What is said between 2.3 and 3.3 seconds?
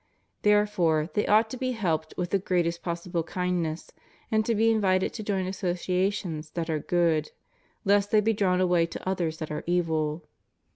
the greatest possi ble